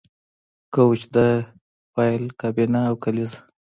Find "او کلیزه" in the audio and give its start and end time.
2.89-3.39